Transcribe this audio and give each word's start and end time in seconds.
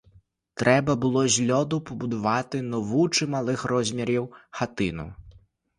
Треба 0.53 0.95
було 0.95 1.27
з 1.27 1.49
льоду 1.51 1.81
побудувати 1.81 2.61
нову, 2.61 3.09
чималих 3.09 3.65
розмірів 3.65 4.33
хатину. 4.49 5.15